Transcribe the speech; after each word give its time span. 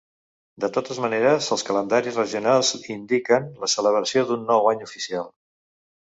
De 0.63 0.69
totes 0.77 1.01
maneres, 1.03 1.49
els 1.55 1.63
calendaris 1.67 2.17
regionals 2.21 2.73
indiquen 2.95 3.47
la 3.67 3.71
celebració 3.75 4.27
d'un 4.33 4.49
nou 4.51 4.73
any 4.73 4.85
oficial. 4.89 5.33